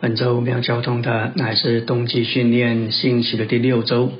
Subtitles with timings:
[0.00, 4.12] 本周我们要交通的乃是冬季训练信息的第六周，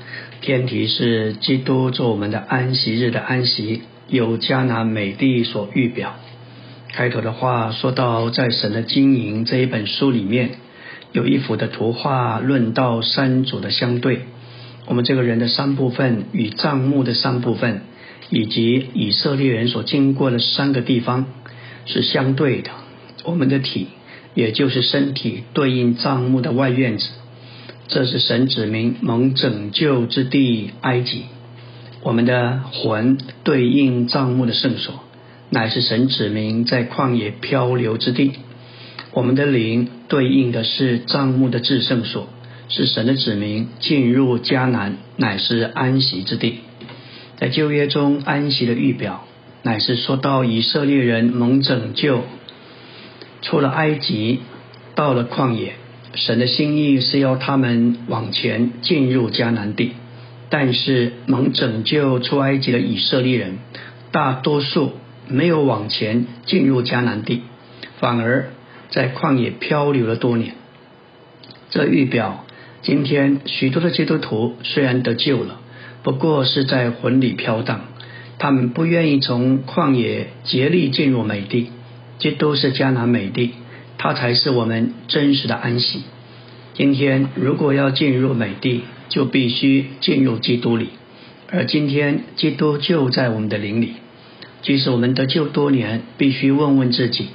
[0.42, 6.16] 天题是基督做我们的安息日的安息，由迦南美地所预表。
[6.92, 10.50] 开头的话说到，在神的经营这一本书里面，
[11.12, 14.20] 有一幅的图画论到三组的相对。
[14.84, 17.80] 我们这个人的三部分与帐幕的三部分，
[18.28, 21.24] 以及以色列人所经过的三个地方
[21.86, 22.70] 是相对的。
[23.24, 23.88] 我们的体。
[24.34, 27.08] 也就是身体对应帐幕的外院子，
[27.88, 31.22] 这是神指明蒙拯救之地埃及；
[32.02, 35.02] 我们的魂对应帐幕的圣所，
[35.50, 38.32] 乃是神指明在旷野漂流之地；
[39.12, 42.28] 我们的灵对应的是帐幕的至圣所，
[42.68, 46.60] 是神的指明进入迦南，乃是安息之地。
[47.36, 49.24] 在旧约中安息的预表，
[49.64, 52.22] 乃是说到以色列人蒙拯救。
[53.42, 54.40] 出了埃及，
[54.94, 55.74] 到了旷野，
[56.14, 59.92] 神的心意是要他们往前进入迦南地。
[60.48, 63.58] 但是蒙拯救出埃及的以色列人，
[64.10, 64.92] 大多数
[65.28, 67.42] 没有往前进入迦南地，
[68.00, 68.50] 反而
[68.90, 70.54] 在旷野漂流了多年。
[71.70, 72.44] 这预表
[72.82, 75.60] 今天许多的基督徒虽然得救了，
[76.02, 77.82] 不过是在魂里飘荡，
[78.38, 81.70] 他们不愿意从旷野竭力进入美地。
[82.20, 83.52] 基督是迦南美地，
[83.96, 86.02] 它才是我们真实的安息。
[86.74, 90.90] 今天如果要进入美地，就必须进入基督里，
[91.50, 93.94] 而今天基督就在我们的灵里。
[94.60, 97.28] 即使我们得救多年，必须问问自己：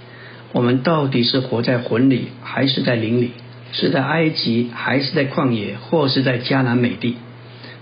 [0.52, 3.32] 我们到底是活在魂里，还是在灵里？
[3.72, 7.16] 是在埃及，还是在旷野，或是在迦南美地？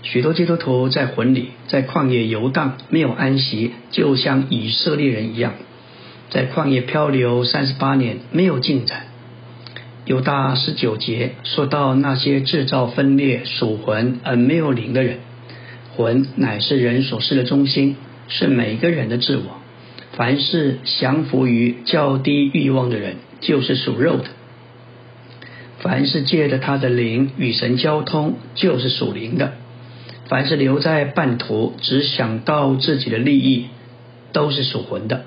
[0.02, 5.52] 许多基督徒在魂里，在旷野游荡，没有安息，就像以色列人一样。
[6.30, 9.06] 在旷野漂流三十八年，没有进展。
[10.04, 15.18] 犹大十九节说到那些制造分裂、属魂而没有灵的人，
[15.96, 17.96] 魂乃是人所事的中心，
[18.28, 19.44] 是每个人的自我。
[20.12, 24.26] 凡是降服于较低欲望的人，就是属肉的；
[25.80, 29.52] 凡是借着他的灵与神交通，就是属灵的；
[30.28, 33.66] 凡是留在半途，只想到自己的利益，
[34.32, 35.24] 都是属魂的。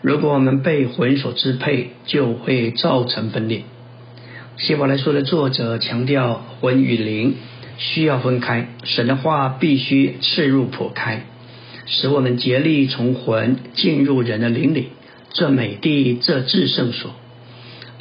[0.00, 3.62] 如果我们被魂所支配，就会造成分裂。
[4.56, 7.34] 希伯来书的作者强调，魂与灵
[7.78, 11.24] 需要分开，神的话必须刺入破开，
[11.86, 14.88] 使我们竭力从魂进入人的灵里。
[15.32, 17.12] 这美地，这至圣所。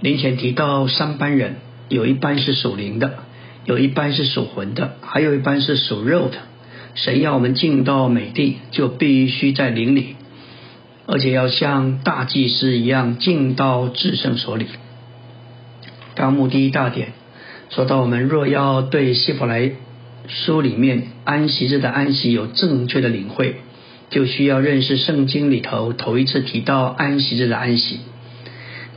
[0.02, 1.56] 灵前提到三班人，
[1.90, 3.20] 有一班是属灵的，
[3.66, 6.38] 有一班是属魂的，还有一班是属肉的。
[6.94, 10.16] 神要我们进到美地，就必须在灵里。
[11.08, 14.68] 而且要像大祭司一样进到至圣所里。
[16.16, 17.14] 纲目第一大点
[17.70, 19.72] 说到，我们若要对希伯来
[20.28, 23.56] 书里面安息日的安息有正确的领会，
[24.10, 28.00] 就需要认识圣经里头头一次提到安息日的安息。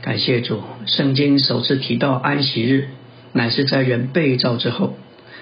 [0.01, 2.87] 感谢主，圣经首次提到安息日，
[3.33, 4.97] 乃是在人被造之后。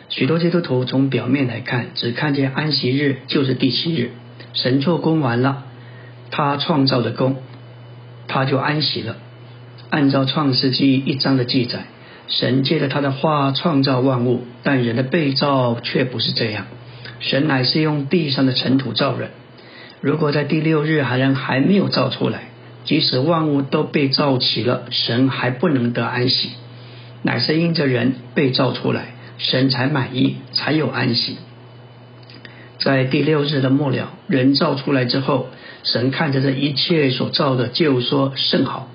[0.10, 4.12] 许多基督徒从表面来看，只看见安息日就是第七日，
[4.54, 5.66] 神做工完了。
[6.32, 7.38] 他创造的功，
[8.28, 9.16] 他就安息了。
[9.90, 11.86] 按照创世纪一章的记载，
[12.28, 16.68] 神借着他的话创造万物，但人的被造却不是这样。
[17.20, 19.32] 神乃是用地上的尘土造人。
[20.02, 22.44] 如果在第六日还人还没有造出来，
[22.86, 26.52] 即使万物都被造齐了，神还不能得安息。
[27.24, 29.08] 乃是因着人被造出来，
[29.38, 31.38] 神才满意，才有安息。
[32.78, 35.48] 在第六日的末了，人造出来之后，
[35.84, 38.88] 神看着这一切所造的，就说甚好。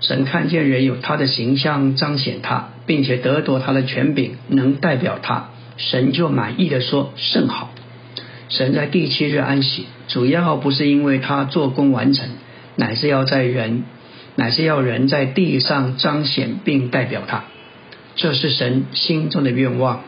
[0.00, 7.70] 神看见人有他的形象，彰显他，并且得夺他的权柄，能代表他，神就满意的说甚好。
[8.48, 12.28] 神在第七日安息，主要不是因为他做工完成，
[12.76, 13.84] 乃是要在人，
[14.36, 17.44] 乃是要人在地上彰显并代表他，
[18.14, 20.02] 这是神心中的愿望。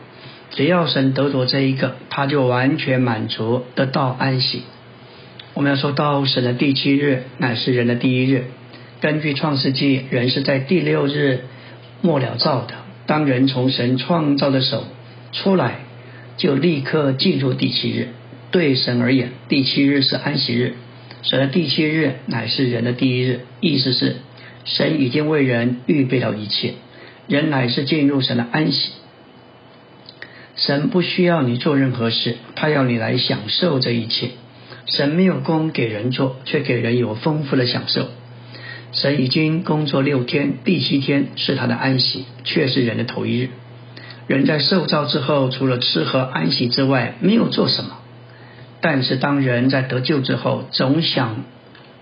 [0.51, 4.63] 只要神得夺这一个，他就完全满足得到安息。
[5.59, 8.45] 我们要说到神的第七日乃是人的第一日。
[9.01, 11.41] 根据创世纪，人是在第六日
[12.01, 12.75] 末了造的。
[13.05, 14.85] 当人从神创造的手
[15.33, 15.79] 出来，
[16.37, 18.07] 就立刻进入第七日。
[18.51, 20.75] 对神而言，第七日是安息日。
[21.23, 24.15] 神的第七日乃是人的第一日，意思是
[24.63, 26.75] 神已经为人预备了一切，
[27.27, 28.93] 人乃是进入神的安息。
[30.55, 34.29] 神不需要你做任何事，他要你来享受这一切。
[34.85, 38.07] 神没有工给人做，却给人有丰富的享受。
[38.91, 43.49] 神已经工作六天，第七天是他的安息，却是人的头一日。
[44.25, 47.97] 人在受造之后，除了吃喝安息之外，没有做什么。
[48.81, 51.43] 但是当人在得救之后，总想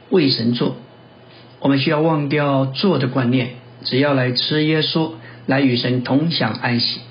[0.10, 0.76] 为神做。
[1.60, 3.50] 我们需要忘掉做的观念，
[3.84, 5.14] 只要来吃耶稣，
[5.46, 7.02] 来与神同享安息。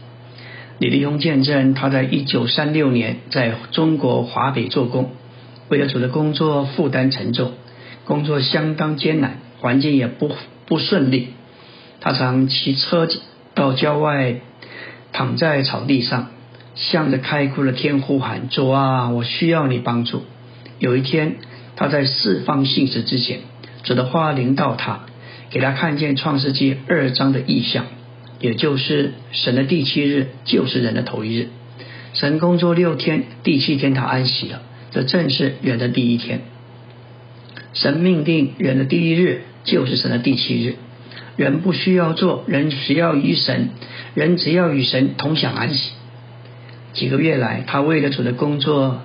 [0.79, 5.11] 李立宏见证，他在一九三六年在中国华北做工，
[5.69, 7.53] 为了主的工作负担沉重，
[8.05, 10.31] 工作相当艰难，环境也不
[10.67, 11.29] 不顺利。
[12.01, 13.21] 他常骑车子
[13.55, 14.37] 到郊外，
[15.13, 16.31] 躺在草地上，
[16.75, 20.23] 向着开阔的天呼喊：“主啊，我需要你帮助。”
[20.79, 21.37] 有一天，
[21.75, 23.41] 他在释放信使之前，
[23.83, 25.07] 主的话临到他，
[25.51, 27.87] 给他看见创世纪二章的意象。
[28.39, 31.49] 也就是神的第七日就是人的头一日，
[32.13, 34.61] 神工作六天，第七天他安息了，
[34.91, 36.41] 这正是人的第一天。
[37.73, 40.77] 神命定人的第一日就是神的第七日，
[41.37, 43.71] 人不需要做，人只要与神，
[44.15, 45.93] 人只要与神同享安息。
[46.93, 49.03] 几个月来，他为了主的工作，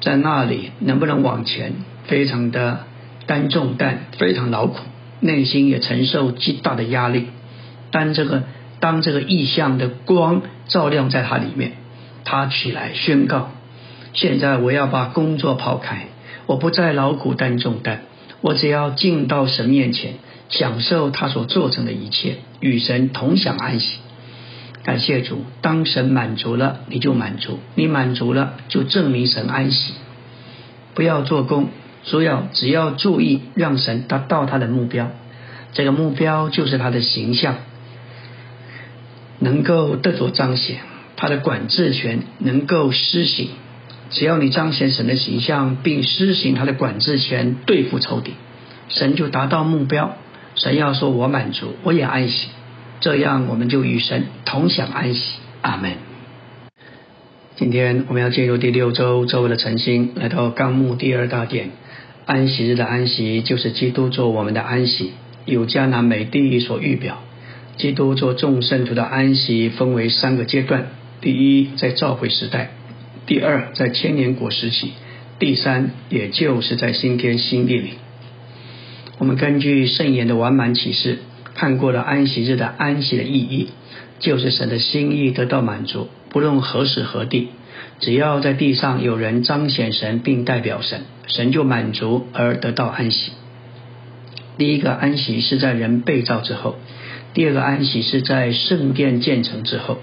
[0.00, 1.72] 在那里能不能往前，
[2.06, 2.86] 非常的
[3.26, 4.80] 担重担，非常劳苦，
[5.20, 7.26] 内心也承受极大的压力，
[7.90, 8.42] 但这个。
[8.80, 11.72] 当这个意象的光照亮在他里面，
[12.24, 13.50] 他起来宣告：
[14.12, 16.06] 现在我要把工作抛开，
[16.46, 18.00] 我不再劳苦担重担，
[18.40, 20.14] 我只要进到神面前，
[20.48, 23.98] 享受他所做成的一切，与神同享安息。
[24.82, 29.94] 感谢主，当神满足了，你就满足；你满足了，就证明神安息。
[30.94, 31.68] 不要做工，
[32.04, 35.10] 主要只要注意让神达到他的目标，
[35.72, 37.56] 这个目标就是他的形象。
[39.38, 40.80] 能够得着彰显，
[41.16, 43.50] 他的管制权能够施行。
[44.10, 48.32] 只要你彰显神的形象，并施行他的管制权对付仇敌，
[48.88, 50.16] 神就达到目标。
[50.56, 52.48] 神要说我满足，我也安息，
[53.00, 55.20] 这样我们就与神同享安息。
[55.62, 55.92] 阿门。
[57.56, 61.70] 今天我们要进入第六周周围的晨星，来到纲目第二大点，
[62.26, 65.12] 安息日的安息就是基督做我们的安息，
[65.44, 67.18] 有迦南美地所预表。
[67.76, 70.86] 基督做众圣徒的安息分为三个阶段：
[71.20, 72.68] 第一，在召会时代；
[73.26, 74.88] 第二，在千年国时期；
[75.38, 77.90] 第三，也就是在新天新地里。
[79.18, 81.18] 我们根据圣言的完满启示，
[81.54, 83.68] 看过了安息日的安息的意义，
[84.18, 87.48] 就是神的心意得到满足，不论何时何地，
[88.00, 93.32] 只要在地上有人彰显神并代表神，神就满足而得到安息。
[94.56, 96.76] 第一个安息是在人被造之后。
[97.32, 99.98] 第二个安息是在圣殿建成之后，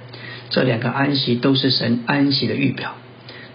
[0.50, 2.96] 这两个安息都是神安息的预表。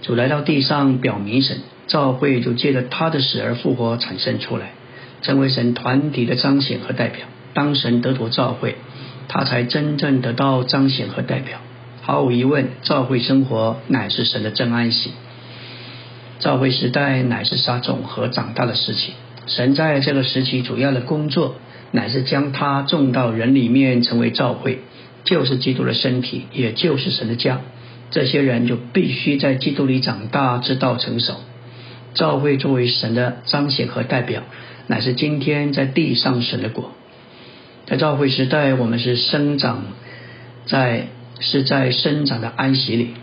[0.02, 4.72] 主来到地上表明神，教会就借着他的死而复活产生出来，
[5.22, 7.26] 成为神团体的彰显和代表。
[7.54, 8.76] 当神得着教会，
[9.28, 11.58] 他才真正得到彰显和代表。
[12.02, 15.12] 毫无疑问，教会生活乃是神的真安息。
[16.40, 19.12] 教会时代乃是撒种和长大的时期。
[19.46, 21.56] 神在这个时期主要的工作。
[21.94, 24.78] 乃是将他种到人里面，成为教会，
[25.24, 27.60] 就是基督的身体，也就是神的家。
[28.12, 31.34] 这些人就必须在基督里长大，直到成熟。
[32.14, 34.42] 教会作为神的彰显和代表，
[34.86, 36.92] 乃是今天在地上神的果。
[37.86, 39.82] 在教会时代，我们是生长
[40.66, 41.08] 在
[41.40, 43.14] 是在生长的安息里，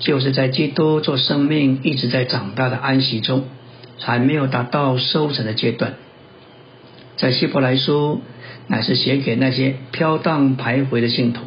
[0.00, 3.44] 就是在基督做生命一直在长大的安息中，
[4.00, 5.94] 还没有达到收成的阶段。
[7.16, 8.20] 在希伯来书
[8.66, 11.42] 乃是写给那些飘荡徘徊的信徒，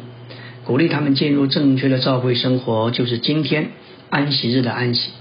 [0.68, 3.70] 鼓励他们进入正确的教会生活，就是今天
[4.10, 5.12] 安息日的安息。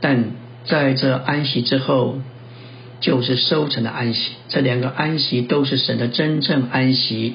[0.00, 0.26] 但
[0.64, 2.20] 在这安息之后，
[3.00, 4.34] 就是收成的安息。
[4.46, 7.34] 这两个安息都是神的真正安息。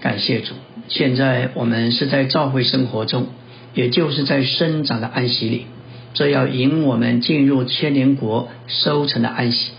[0.00, 0.54] 感谢主！
[0.88, 3.26] 现在我们是在教会生活中，
[3.74, 5.66] 也就是在生长的安息里，
[6.14, 9.72] 这要引我们进入千年国收成的安息。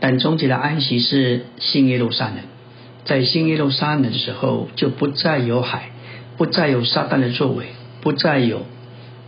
[0.00, 2.38] 但终极的安息是新耶路撒冷，
[3.04, 5.90] 在新耶路撒冷的时候，就不再有海，
[6.36, 7.66] 不再有撒旦的作为，
[8.00, 8.66] 不再有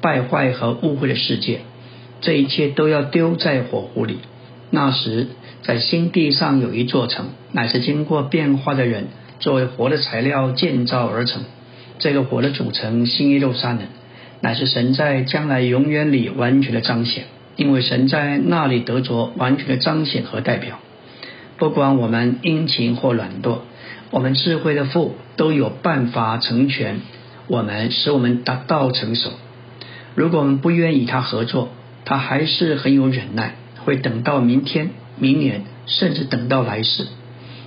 [0.01, 1.61] 败坏和污秽的世界，
[2.21, 4.19] 这一切都要丢在火湖里。
[4.71, 5.29] 那时，
[5.63, 9.09] 在新地上有一座城，乃是经过变化的人
[9.41, 11.43] 作为活的材料建造而成。
[11.99, 13.81] 这个火的组成，新耶路撒冷，
[14.41, 17.25] 乃是神在将来永远里完全的彰显。
[17.57, 20.79] 因为神在那里得着完全的彰显和代表，
[21.57, 23.59] 不管我们殷勤或懒惰，
[24.11, 27.01] 我们智慧的父都有办法成全
[27.47, 29.31] 我们，使我们达到成熟。
[30.15, 31.69] 如果我们不愿与他合作，
[32.05, 37.07] 他还是很有忍耐，会等到明天、明年，甚至等到来世。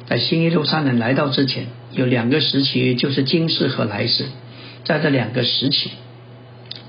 [0.07, 4.25] 在新耶路撒冷来到之前，有两个时期，就是今世和来世。
[4.83, 5.91] 在这两个时期，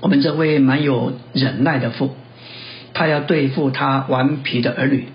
[0.01, 2.15] 我们这位蛮有忍耐的父，
[2.93, 5.07] 他要对付他顽皮的儿女。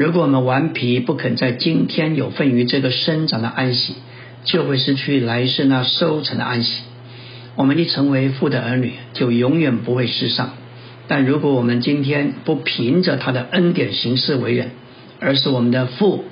[0.00, 3.96] 如果我们顽皮不肯在今天有份于这个生长的安息，
[4.44, 6.80] 就会失去来世那收成的安息。
[7.54, 10.52] 我们一成为父的儿女，就永远不会失丧。
[11.06, 14.70] 但如果我们今天不凭着他的恩典行事为人，
[15.20, 16.24] 而是我们的父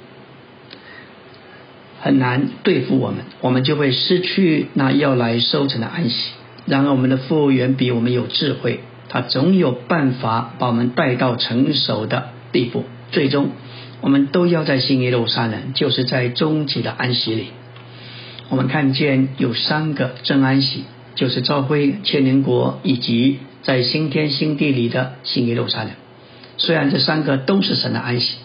[2.00, 6.30] 很难对付我们，我们就会失去那要来收成的安息。
[6.64, 12.84] 然而，我们的父远比我们有智慧，他总有办法把我们带到成熟的地步。
[13.10, 13.50] 最终，
[14.00, 17.46] 我们都要在新耶路撒冷，就是在终极的安息里。
[18.48, 20.84] 我们看见有三个真安息，
[21.14, 25.90] 就是召会千年国以及在新天新地里的新耶路撒冷。
[26.56, 28.36] 虽然这三个都是神的安息，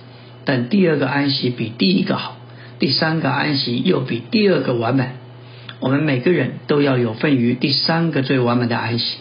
[0.45, 2.37] 但第二个安息比第一个好，
[2.79, 5.09] 第三个安息又比第二个完美。
[5.79, 9.17] 我们每个人都要有份于第三个最完美的安息，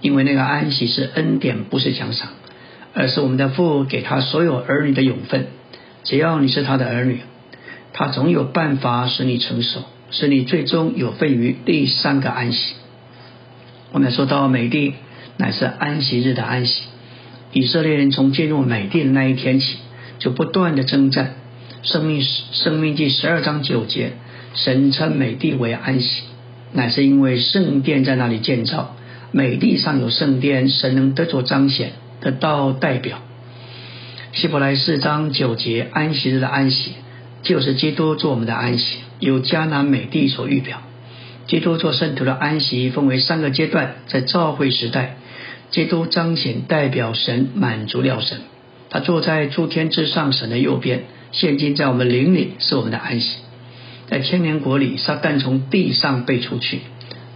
[0.00, 2.28] 因为那个安息是恩典，不是奖赏，
[2.94, 5.46] 而是我们的父给他所有儿女的永分。
[6.04, 7.20] 只要你是他的儿女，
[7.92, 9.82] 他总有办法使你成熟。
[10.10, 12.74] 使你最终有份于第三个安息。
[13.90, 14.94] 我们说到美地
[15.38, 16.84] 乃是安息日的安息。
[17.52, 19.76] 以色列人从进入美地的那一天起，
[20.20, 21.34] 就不断的征战。
[21.82, 24.12] 生命生命记十二章九节，
[24.54, 26.22] 神称美地为安息，
[26.72, 28.94] 乃是因为圣殿在那里建造。
[29.32, 33.18] 美地上有圣殿，神能得着彰显，得到代表。
[34.32, 36.92] 希伯来四章九节，安息日的安息，
[37.42, 38.98] 就是基督做我们的安息。
[39.20, 40.82] 由迦南美地所预表，
[41.46, 43.96] 基督做圣徒的安息分为三个阶段。
[44.08, 45.16] 在召会时代，
[45.70, 48.38] 基督彰显代表神，满足了神。
[48.90, 53.38] 他坐在诸天之上神的右边，现今在我们灵里是我们的安息。
[54.08, 56.80] 在千年国里，撒旦从地上被除去，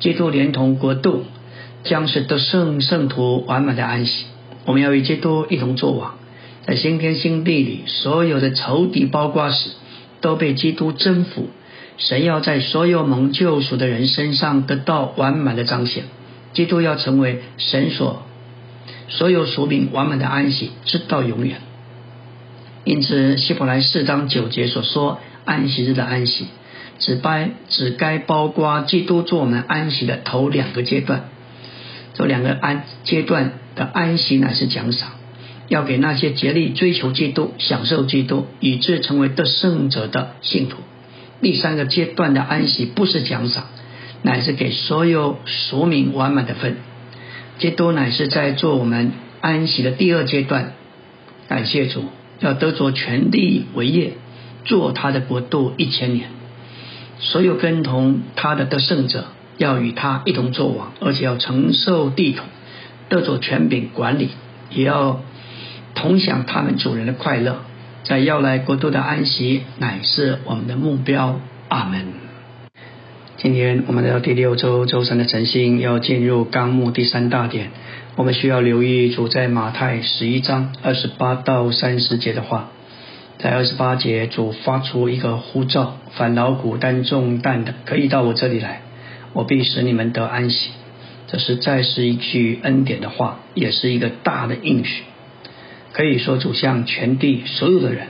[0.00, 1.24] 基督连同国度
[1.84, 4.24] 将是得圣圣徒完满的安息。
[4.68, 6.18] 我们要与基督一同作王，
[6.66, 9.70] 在新天新地里，所有的仇敌包括时
[10.20, 11.48] 都被基督征服。
[11.96, 16.04] 神要在所有蒙救赎的人身上得到完满的彰显，
[16.52, 18.24] 基督要成为神所
[19.08, 21.62] 所有属民完满的安息，直到永远。
[22.84, 26.46] 因此，希伯来四章九节所说安息日的安息，
[26.98, 31.24] 只该只该包括基督做我们安息的头两个阶段。
[32.12, 35.12] 这两个安阶段的安息乃是奖赏，
[35.68, 40.76] 要给那些竭力追求基督、享受基督，以致成为得胜者的信徒。
[41.40, 43.64] 第三个阶段的安息不是奖赏，
[44.22, 46.76] 乃是给所有属民完满的份。
[47.58, 50.72] 基督乃是在做我们安息的第二阶段。
[51.48, 52.04] 感谢主，
[52.40, 54.12] 要得着全地为业，
[54.64, 56.30] 做他的国度一千年。
[57.20, 62.42] 所有跟同他的得胜者，要与他一同作王，而且要承受地土，
[63.08, 64.30] 得着权柄管理，
[64.70, 65.20] 也要
[65.94, 67.60] 同享他们主人的快乐。
[68.04, 71.40] 在要来国度的安息乃是我们的目标。
[71.68, 72.06] 阿门。
[73.36, 77.70] 今天我们来到第六周周三的晨星要进入纲目第三大点，
[78.16, 82.70] 我们需要留意主在马太十一章二十八到三十节的话。
[83.38, 88.80] 在二十八节，主发出一个呼召：凡劳苦担重担的，可以到我这里来，
[89.34, 90.70] 我必使你们得安息。
[91.28, 95.04] 这是再是一句恩典的话，也是一个大的应许。
[95.92, 98.08] 可以说，主向全地所有的人，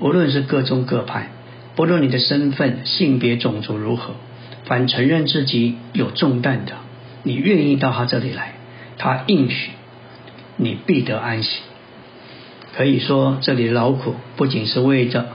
[0.00, 1.30] 无论是各宗各派，
[1.74, 4.14] 不论你的身份、性别、种族如何，
[4.64, 6.72] 凡承认自己有重担的，
[7.22, 8.54] 你愿意到他这里来，
[8.98, 9.70] 他应许
[10.56, 11.60] 你必得安息。
[12.74, 15.28] 可以说，这里的劳苦不仅是为着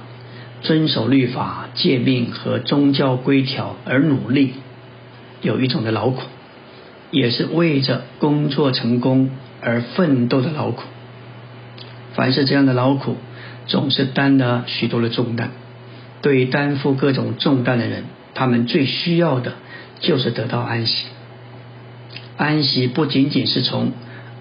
[0.61, 4.53] 遵守律法、诫命和宗教规条而努力，
[5.41, 6.23] 有一种的劳苦，
[7.11, 9.29] 也是为着工作成功
[9.61, 10.83] 而奋斗的劳苦。
[12.13, 13.17] 凡是这样的劳苦，
[13.67, 15.51] 总是担了许多的重担。
[16.21, 19.53] 对于担负各种重担的人，他们最需要的
[19.99, 21.05] 就是得到安息。
[22.37, 23.91] 安息不仅仅是从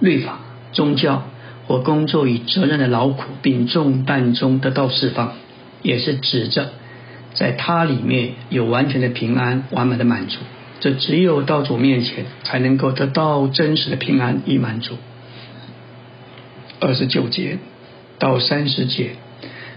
[0.01, 0.39] 律法、
[0.73, 1.25] 宗教
[1.67, 5.35] 或工作与责任的劳苦并重担中得到释放，
[5.83, 6.73] 也是指着
[7.35, 10.39] 在他里面有完全的平安、完满的满足。
[10.81, 14.97] 这只有到主面前才能够得到真实的平安与满足。
[16.81, 17.59] 二十九节
[18.19, 19.11] 到三十节，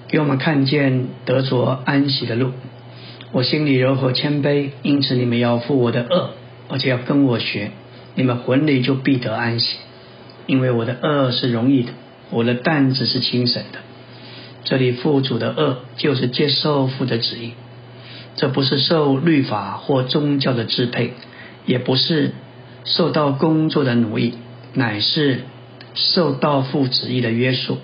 [0.07, 2.51] 给我们看见得着安息的路。
[3.33, 6.29] 我心里柔和谦卑，因此你们要负我的恶，
[6.69, 7.71] 而且要跟我学，
[8.15, 9.77] 你们魂里就必得安息。
[10.45, 11.91] 因为我的恶是容易的，
[12.29, 13.79] 我的担子是轻省的。
[14.65, 17.51] 这里父主的恶就是接受父的旨意，
[18.35, 21.13] 这不是受律法或宗教的支配，
[21.65, 22.31] 也不是
[22.83, 24.33] 受到工作的奴役，
[24.73, 25.41] 乃是
[25.93, 27.77] 受到父旨意的约束。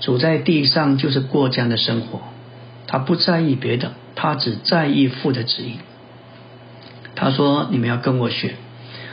[0.00, 2.20] 主在地上就是过这样的生活，
[2.86, 5.76] 他不在意别的，他只在意父的旨意。
[7.14, 8.56] 他说：“你们要跟我学，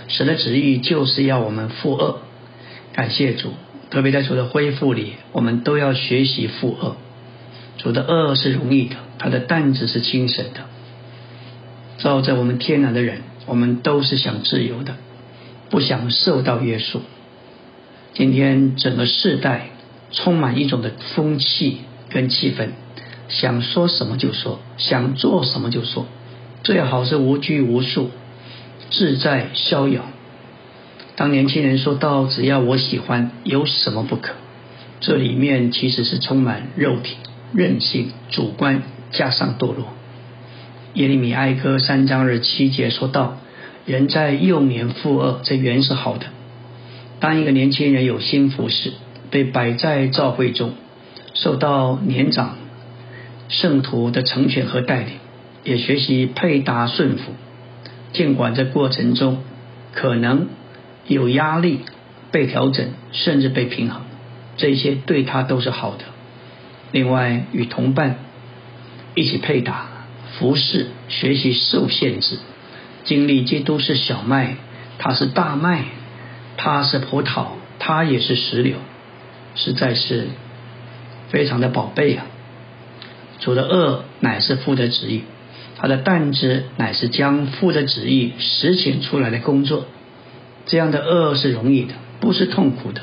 [0.07, 2.19] 神的旨意就是要我们负恶。”
[2.93, 3.53] 感谢主。
[3.91, 6.95] 特别在主的恢复里，我们都要学习负恶。
[7.77, 10.61] 主的恶是容易的，他的担子是轻省的。
[12.01, 14.96] 照着我们天然的人，我们都是想自由的，
[15.70, 17.01] 不想受到约束。
[18.15, 19.67] 今天整个世代
[20.12, 22.70] 充满一种的风气跟气氛，
[23.29, 26.08] 想说什么就说，想做什么就说，
[26.63, 28.10] 最好是无拘无束、
[28.89, 30.01] 自在逍遥。
[31.15, 34.34] 当年轻人说到“只要我喜欢，有什么不可”，
[35.01, 37.17] 这里面其实是充满肉体、
[37.53, 38.81] 任性、主观，
[39.12, 39.86] 加上堕落。
[40.93, 43.38] 耶利米哀歌三章二七节说到
[43.86, 46.27] ：“人在幼年负恶，这原是好的。
[47.19, 48.93] 当一个年轻人有心服侍，
[49.29, 50.74] 被摆在教会中，
[51.33, 52.57] 受到年长
[53.48, 55.13] 圣徒的成全和带领，
[55.63, 57.31] 也学习配搭顺服，
[58.13, 59.39] 尽管这过程中
[59.93, 60.48] 可能。”
[61.07, 61.79] 有压力，
[62.31, 64.03] 被调整，甚至被平衡，
[64.55, 66.05] 这些对他都是好的。
[66.91, 68.17] 另外，与同伴
[69.15, 69.89] 一起配搭、
[70.38, 72.38] 服侍、学习受限制，
[73.03, 74.55] 经历基督是小麦，
[74.97, 75.85] 他是大麦，
[76.57, 77.47] 他是葡萄，
[77.79, 78.75] 他也是石榴，
[79.55, 80.27] 实在是
[81.29, 82.25] 非常的宝贝啊！
[83.39, 85.23] 主的恶乃是父的旨意，
[85.77, 89.85] 他的担子乃是将父的旨意实行出来的工作。
[90.65, 93.01] 这样的恶是容易的，不是痛苦的；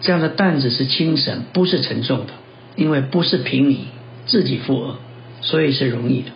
[0.00, 2.32] 这样的担子是轻省，不是沉重的。
[2.74, 3.86] 因为不是凭你
[4.26, 4.98] 自己负恶，
[5.40, 6.32] 所以是容易的；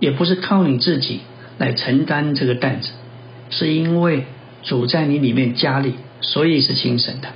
[0.00, 1.20] 也不是靠你自己
[1.58, 2.90] 来承担这个担子，
[3.50, 4.24] 是因为
[4.62, 7.28] 主在你里面加力，所以是轻省的。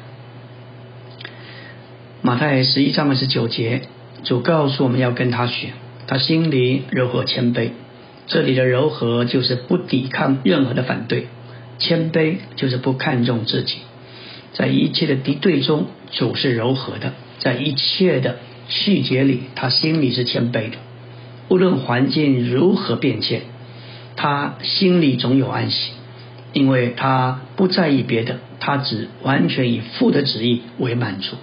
[2.22, 3.82] 马太十一章二十九节，
[4.24, 5.68] 主告诉我们要跟他学，
[6.06, 7.70] 他心里柔和谦卑。
[8.26, 11.28] 这里的柔和就是不抵抗任何的反对。
[11.78, 13.76] 谦卑就是不看重自己，
[14.52, 18.36] 在一切的敌对中，主是柔和的；在一切的
[18.68, 20.76] 细节里，他心里是谦卑的。
[21.50, 23.42] 无论环境如何变迁，
[24.16, 25.92] 他心里总有安息，
[26.54, 31.36] 因为他不在意别的，他只完全以父的旨意为满足。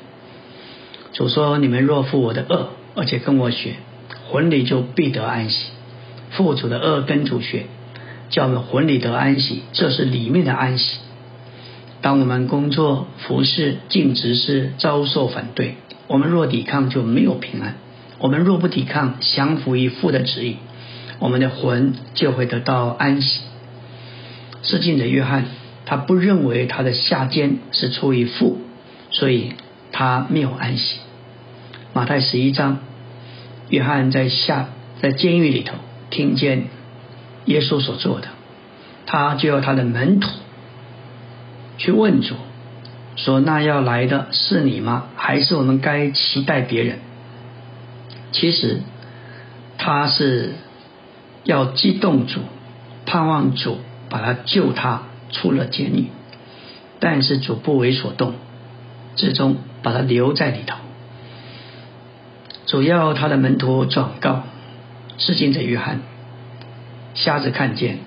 [1.13, 3.75] 主说：“你们若负我的恶，而且跟我学，
[4.29, 5.67] 魂里就必得安息。
[6.31, 7.65] 负主的恶跟主学。”
[8.29, 10.99] 叫我们魂里得安息，这是里面的安息。
[12.01, 15.75] 当我们工作、服侍、尽职事遭受反对，
[16.07, 17.75] 我们若抵抗就没有平安；
[18.19, 20.57] 我们若不抵抗，降服于父的旨意，
[21.19, 23.41] 我们的魂就会得到安息。
[24.63, 25.45] 是进的约翰，
[25.85, 28.59] 他不认为他的下监是出于父，
[29.11, 29.53] 所以
[29.91, 30.99] 他没有安息。
[31.93, 32.79] 马太十一章，
[33.69, 34.69] 约翰在下
[35.01, 35.75] 在监狱里头
[36.09, 36.65] 听见。
[37.45, 38.27] 耶稣所做的，
[39.05, 40.29] 他就要他的门徒
[41.77, 42.35] 去问主，
[43.15, 45.05] 说：“那要来的是你吗？
[45.15, 46.99] 还是我们该期待别人？”
[48.31, 48.81] 其实
[49.77, 50.53] 他是
[51.43, 52.41] 要激动主，
[53.05, 56.07] 盼望主把他救他出了监狱，
[56.99, 58.33] 但是主不为所动，
[59.15, 60.77] 最终把他留在里头。
[62.65, 64.43] 主要他的门徒转告
[65.17, 66.01] 致敬者约翰。
[67.13, 67.99] 瞎子看见，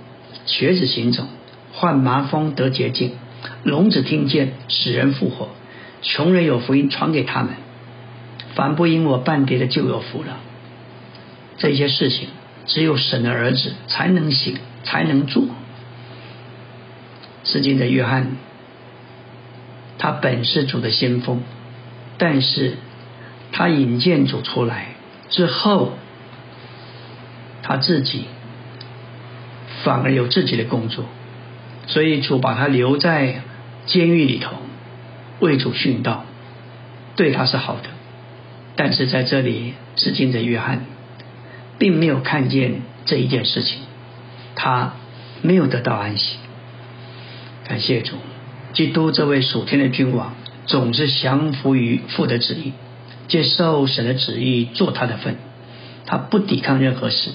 [0.46, 1.24] 瘸子行走，
[1.72, 3.14] 患麻风得洁净，
[3.64, 5.48] 聋子听见，使人复活，
[6.02, 7.54] 穷人有福音传给他们。
[8.60, 10.36] 凡不因我半跌的就有福了。
[11.56, 12.28] 这些事情
[12.66, 15.44] 只有神的儿子才能行，才能做。
[17.42, 18.32] 至今的约翰，
[19.96, 21.40] 他本是主的先锋，
[22.18, 22.74] 但是
[23.50, 24.88] 他引荐主出来
[25.30, 25.94] 之后，
[27.62, 28.26] 他自己。
[29.84, 31.06] 反而有自己的工作，
[31.86, 33.40] 所以主把他留在
[33.86, 34.52] 监狱里头
[35.38, 36.26] 为主殉道，
[37.16, 37.88] 对他是好的。
[38.82, 40.86] 但是在这里，是经的约翰
[41.78, 43.80] 并没有看见这一件事情，
[44.54, 44.94] 他
[45.42, 46.38] 没有得到安息。
[47.68, 48.16] 感谢主，
[48.72, 52.72] 基督这位属天的君王，总是降服于父的旨意，
[53.28, 55.36] 接受神的旨意做他的份，
[56.06, 57.32] 他不抵抗任何事。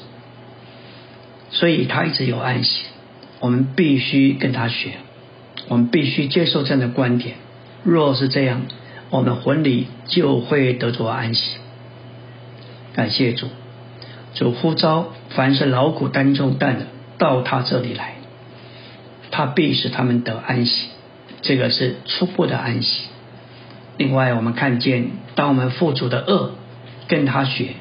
[1.52, 2.86] 所以他一直有安息，
[3.40, 4.94] 我们必须跟他学，
[5.68, 7.36] 我们必须接受这样的观点。
[7.84, 8.64] 若是这样，
[9.16, 11.56] 我们魂里就会得着安息。
[12.94, 13.48] 感谢主，
[14.34, 18.16] 主呼召凡是劳苦担重担的，到他这里来，
[19.32, 20.90] 他必使他们得安息。
[21.42, 23.04] 这个是初步的安息。
[23.96, 26.52] 另外，我们看见，当我们父主的恶
[27.08, 27.76] 跟他学，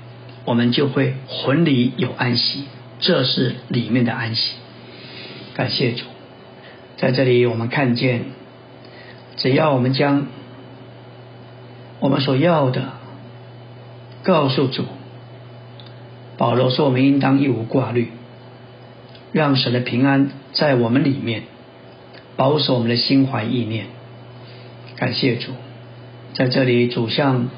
[0.45, 2.63] 我们就会魂里有安息，
[3.01, 4.53] 这是里面的安息。
[5.57, 6.05] 感谢主，
[6.97, 8.27] 在这里我们看见，
[9.37, 10.29] 只要我们将
[12.05, 12.83] 我们所要的
[14.25, 14.85] 告诉主，
[16.37, 18.13] 保罗说，我们应当一无挂虑，
[19.33, 21.45] 让神的平安在我们里面。
[22.37, 23.87] 保守我们的心怀意念，
[24.97, 25.53] 感谢主，
[26.35, 27.49] 在这里主向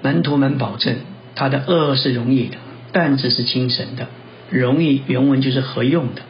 [0.00, 0.96] 门徒们保证，
[1.36, 2.56] 他的恶是容易的，
[2.90, 4.08] 但只是精神的。
[4.50, 6.22] 容易原文就是合用的，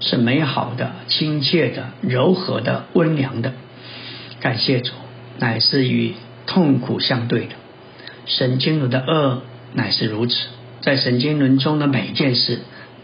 [0.00, 3.54] 是美好的、亲切的、柔和的、温良的。
[4.40, 4.92] 感谢主，
[5.38, 6.14] 乃是与
[6.46, 7.54] 痛苦相对的。
[8.26, 9.42] 神经轮的恶
[9.74, 10.34] 乃是如此，
[10.80, 12.60] 在神经轮中的每一件事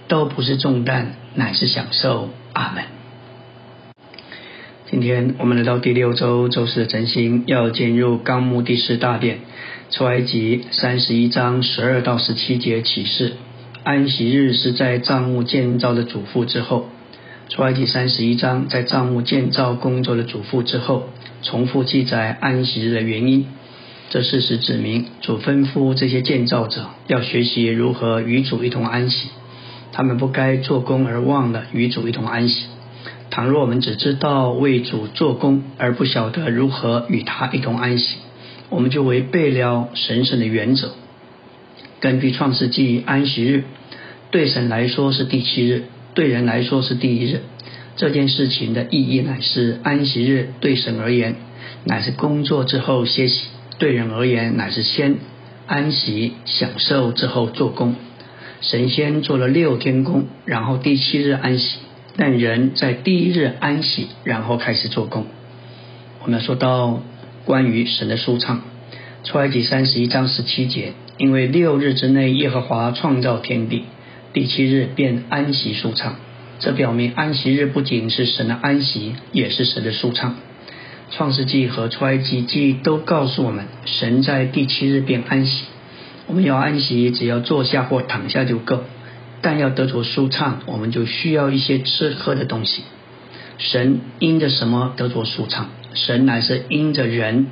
[0.09, 2.31] 都不是重担，乃是享受。
[2.53, 2.85] 阿门。
[4.90, 9.38] 今天我们来到第六周周四的晨星，要进入纲目第四大殿，
[9.90, 13.35] 出埃及三十一章十二到十七节启示。
[13.85, 16.88] 安息日是在帐幕建造的主妇之后，
[17.51, 21.09] 出埃及三十一章在帐幕建造工作的主妇之后，
[21.43, 23.45] 重复记载安息日的原因。
[24.09, 29.31] 这事实指明，主吩咐这些建造者要学习如何与主一同安息。
[29.91, 32.67] 他们不该做工而忘了与主一同安息。
[33.31, 38.19] 倘若我们只知道为主做工，而不晓得如何与他一同安息，
[38.69, 40.93] 我们就违背了神圣的原则。
[41.99, 43.65] 根据创世纪，安息日
[44.31, 45.87] 对神来说是第七日，
[46.20, 47.40] 对人来说是第一日。
[47.96, 51.37] 这件事情的意义乃是：安息日对神而言
[51.85, 53.46] 乃是工作之后歇息，
[53.78, 55.16] 对人而言乃是先
[55.66, 57.94] 安息享受之后做工。
[58.61, 61.78] 神仙做了六天工，然后第七日安息；
[62.18, 65.24] 但人在第一日安息，然后开始做工。
[66.22, 67.02] 我们说到
[67.46, 68.61] 关于神的舒畅，
[69.24, 73.85] 出埃及三十一章十七节，因为六日之内耶和华创造天地，
[74.33, 76.16] 第七日便安息舒畅。
[76.61, 80.37] 这表明安息日不仅是神的安息，也是神的舒畅。
[81.11, 85.64] 创世纪和出埃及记都告诉我们，神在第七日便安息。
[86.27, 88.85] 我们要安息，只要坐下或躺下就够；
[89.40, 92.85] 但要得着舒畅，我们就需要一些吃喝的东西。
[93.59, 95.71] 神因着什么得着舒畅？
[95.95, 97.49] 神乃是因着人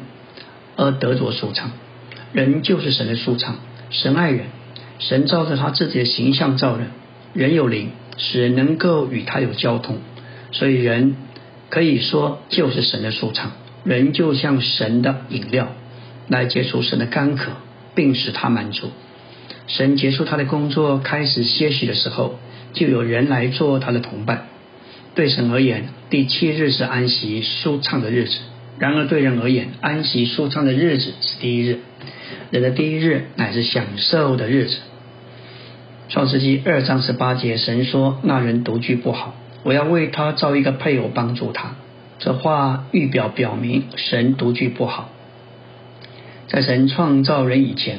[0.76, 1.72] 而得着舒畅。
[2.32, 3.56] 人就是神的舒畅。
[3.90, 4.46] 神爱人，
[4.98, 6.88] 神照着他自己的形象造人。
[7.34, 9.98] 人有灵，使人能够与他有交通，
[10.52, 11.16] 所以人
[11.70, 13.52] 可以说就是神的舒畅。
[13.84, 15.68] 人就像神的饮料，
[16.28, 17.52] 来解除神的干渴。
[17.94, 18.92] 并使他满足。
[19.66, 22.38] 神结束他的工作，开始歇息的时候，
[22.74, 24.46] 就有人来做他的同伴。
[25.16, 28.38] 对神而言，第七日是安息舒畅的日子；
[28.78, 31.80] 然而对人而言，安息舒畅的日子是第一日。
[32.50, 34.78] 人的第一日乃是享受的日子。
[36.08, 41.76] 创世纪二章十八节，神说：“那人独居不好，我要为他造一个配偶帮助他。”
[42.18, 45.10] 这话预表表明神独居不好。
[46.48, 47.98] 在神创造人以前，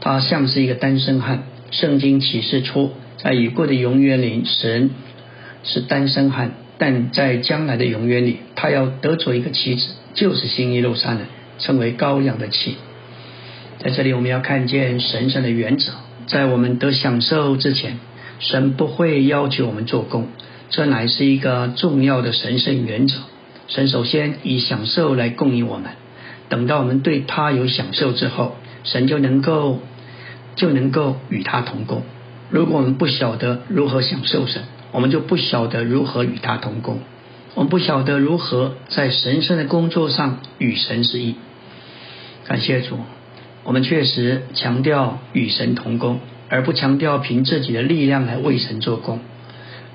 [0.00, 1.44] 他像是一个单身汉。
[1.70, 4.90] 圣经启示出，在已过的永远里，神
[5.62, 11.20] 是单身汉；但在将来的永远里，他要得着一个妻子，就是新耶路撒冷，
[11.58, 12.76] 称为羔羊的妻。
[13.78, 15.92] 在这里，我们要看见神圣的原则：
[16.26, 17.98] 在我们得享受之前，
[18.38, 20.28] 神不会要求我们做工，
[20.70, 23.16] 这乃是一个重要的神圣原则。
[23.68, 25.92] 神首先以享受来供应我们。
[26.48, 29.80] 等到我们对他有享受之后，神就能够
[30.54, 32.02] 就能够与他同工。
[32.50, 37.00] 如果我们不晓得如何享受神，我们就不晓得如何与他同工。
[37.54, 41.34] 我们不晓得如何在神圣的工作上与神是一。
[42.44, 42.98] 感谢主，
[43.64, 49.20] 我们确实强调与神同工，而不强调凭自己的力量来为神做工。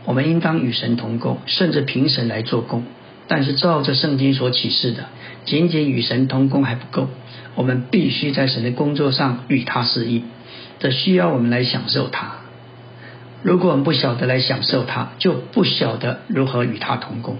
[0.04, 2.84] 我们应当与神同工，甚至凭神来做工。
[3.28, 5.06] 但是照着圣经所启示的，
[5.46, 7.08] 仅仅与神同工还不够，
[7.56, 10.24] 我们必须在神的工作上与他适应，
[10.80, 12.41] 这需要我们来享受他。
[13.44, 17.38] 如果我们不晓得来享受他，就不晓得如何与他同工。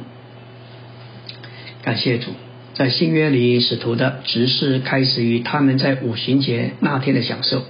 [1.84, 2.32] 感谢主，
[2.74, 7.64] 在新约里，使徒的执事开始于他们在五旬节那天的享受。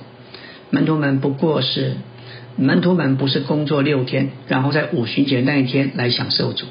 [0.69, 1.97] 门徒们不过是
[2.55, 6.65] 门徒们不是工作六天，然后在五旬节那一天来享受主。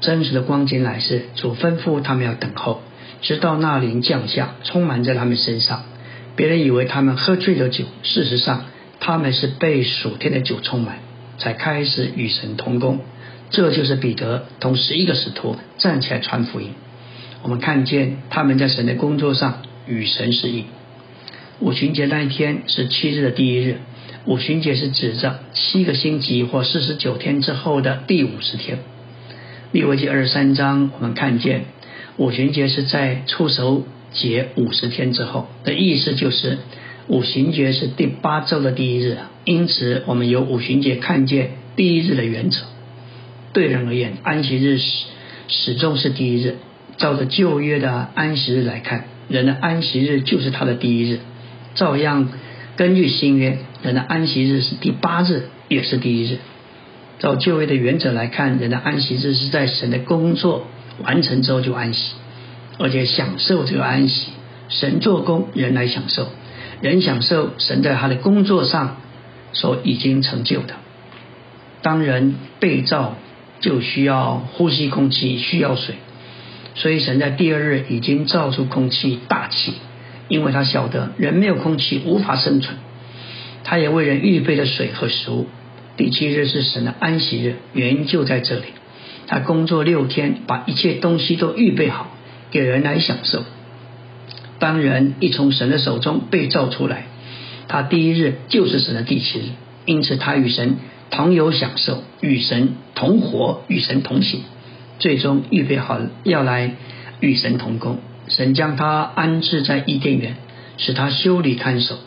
[0.00, 2.82] 真实的光景乃是主吩咐他们要等候，
[3.22, 5.84] 直到那灵降下，充满在他们身上。
[6.36, 8.64] 别人以为他们喝醉了酒，事实上
[9.06, 10.98] 他们是被属天的酒充满，
[11.38, 12.98] 才开始与神同工。
[13.50, 16.72] 这就是彼得同十一个使徒站起来传福音。
[17.44, 20.64] 我们看见他们在神的工作上与神是一。
[21.60, 23.78] 五旬节那一天是七日的第一日，
[24.24, 28.80] 五旬节是指着七个星期或四十九天之后的第五十天。
[29.70, 31.66] 利未记二十三章，我们看见
[32.16, 36.58] 五旬节是在触手节五十天之后的意思，就是
[37.08, 39.18] 五行节是第八周的第一日。
[39.44, 42.62] 因此，我们由五行节看见第一日的原则。
[43.52, 45.06] 对人而言，安息日始
[45.48, 46.56] 始终是第一日。
[46.96, 51.20] 照着旧约的安息日来看，人的安息日就是他的第一日。
[51.74, 52.28] 照样，
[52.76, 56.38] 根据新约，人的安息日是第八日，也是第一日。
[57.18, 60.66] 照旧约的原则来看，人的安息日是在神的工作
[61.02, 62.14] 完成之后就安息，
[62.78, 64.32] 而且享受这个安息。
[64.68, 66.28] 神做工，人来享受，
[66.80, 68.96] 人享受神在他的工作上
[69.52, 70.74] 所已经成就的。
[71.82, 73.16] 当人被造，
[73.60, 75.94] 就需要呼吸空气，需要水。
[76.74, 79.72] 所以神在第二日已经造出空气大气，
[80.28, 82.76] 因为他晓得人没有空气无法生存，
[83.64, 85.46] 他也为人预备了水和食物。
[85.96, 88.64] 第七日是神的安息日，原因就在这里。
[89.26, 92.08] 他工作六天，把一切东西都预备好，
[92.50, 93.42] 给人来享受。
[94.58, 97.06] 当人一从神的手中被造出来，
[97.68, 99.42] 他第一日就是神的第七日，
[99.84, 100.76] 因此他与神
[101.10, 104.40] 同有享受，与神同活，与神同行。
[104.98, 106.72] 最终预备好要来
[107.20, 110.36] 与神同工，神将他安置在伊甸园，
[110.78, 111.98] 使他修理看守。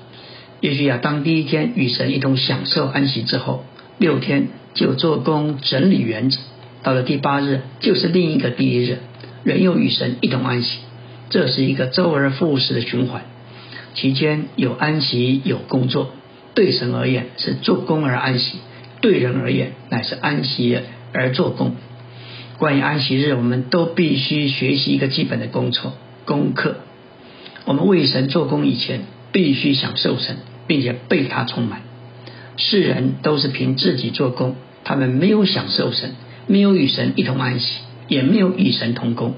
[0.59, 3.63] 也许亚当第一天与神一同享受安息之后，
[3.99, 6.39] 六天就做工整理园子，
[6.81, 8.97] 到了第八日就是另一个第一日，
[9.43, 10.79] 人又与神一同安息。
[11.29, 13.21] 这是一个周而复始的循环，
[13.93, 16.11] 期间有安息有工作。
[16.55, 18.57] 对神而言是做工而安息，
[18.99, 20.77] 对人而言乃是安息
[21.13, 21.75] 而做工。
[22.57, 25.93] 关于安息日，我们都必须学习一个基本的工作
[26.25, 26.77] 功课。
[27.65, 30.37] 我们为神做工以前，必须享受神，
[30.67, 31.81] 并且被他充满。
[32.57, 36.15] 世人都是凭自己做工，他们没有享受神，
[36.47, 39.35] 没有与神一同安息，也没有与神同工。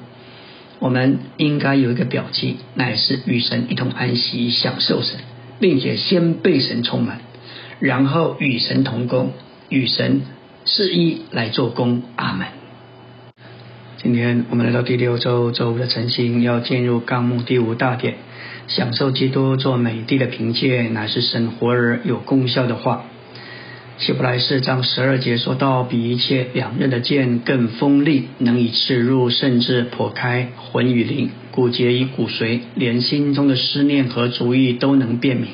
[0.81, 5.19] 我们应该有一个表记，乃是与神一同安息，享受神，
[5.59, 7.19] 并且先被神充满，
[7.79, 9.31] 然后与神同工，
[9.69, 10.23] 与神
[10.65, 12.01] 是一来做工。
[12.15, 12.47] 阿门。
[13.97, 18.15] 今天我们来到第六周周五的晨星，要进入纲目第五大点，
[18.65, 23.05] 享受基督做美地的凭借，乃是神活而有功效的话。
[23.97, 35.49] 希伯来四章十二节说到，比一切两刃的剑更锋利，能以刺入，甚至破开魂与灵、骨节与骨髓，连心中的思念和主意都能辨明。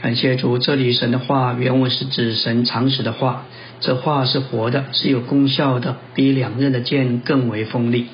[0.00, 3.46] 感谢主，这里神的话原文是指神常识的话。
[3.80, 8.06] 这话是活的，是有功效的，比两刃的剑更为锋利。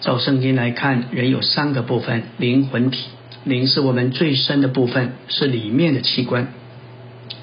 [0.00, 3.06] 照圣经来看，人有三个部分：灵魂体。
[3.44, 6.52] 灵是我们最深的部分，是里面的器官。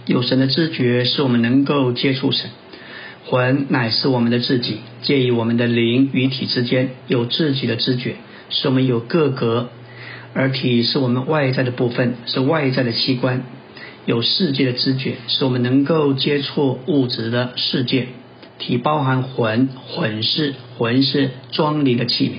[0.09, 2.49] 有神的知觉，是我们能够接触神。
[3.27, 8.15] 魂乃是我们的自己，介于我们的灵与体之间，有自己的知觉，
[8.49, 9.69] 使我们有各格。
[10.33, 13.43] 而体是我们外在的部分，是外在的器官。
[14.07, 18.07] 有世界的知觉，使我们能够接触物质的世界。
[18.57, 22.33] 体包含魂，魂是魂是装灵的器皿，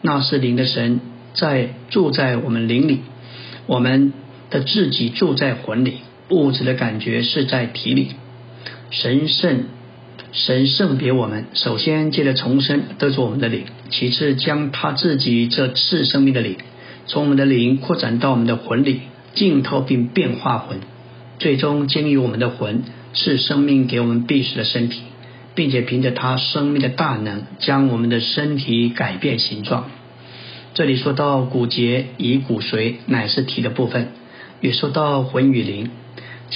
[0.00, 1.00] 那是灵的神
[1.34, 3.00] 在住在我们灵里，
[3.66, 4.14] 我们
[4.48, 5.98] 的自己住在魂里，
[6.30, 8.08] 物质的感觉是在体里。
[8.90, 9.64] 神圣
[10.32, 16.56] 神圣别我们，首先借着重生得着我们的灵，其次将他自己这次生命的灵
[17.06, 19.02] 从我们的灵扩展到我们的魂里，
[19.34, 20.80] 浸透并变化魂。
[21.38, 25.02] 最终经历我们的魂，是生命给我们必死的身体，
[25.54, 29.90] 并且凭着他生命的大能，将我们的身体改变形状。
[30.74, 34.08] 这里说到骨节与骨髓乃是体的部分，
[34.60, 35.90] 也说到魂与灵。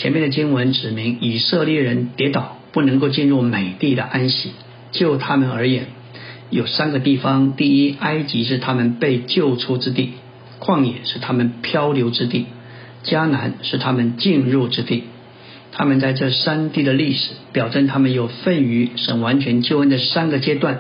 [0.01, 4.53] 前面的经文指明以色列人跌倒，不能够进入美地的安息。
[4.93, 5.87] 就他们而言，
[6.51, 10.11] 有三个地方：第一，埃及是他们被救出之地；
[10.61, 12.47] 旷野是他们漂流之地。
[13.05, 15.03] 迦南是他们进入之地，
[15.73, 20.79] 他们在这三地的历史表征他们有份于神完全救恩的三个阶段。